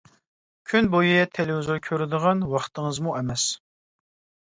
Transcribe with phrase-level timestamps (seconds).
[0.71, 3.49] كۈن بويى تېلېۋىزور كۆرىدىغان ۋاقتىڭىزمۇ ئەمەس.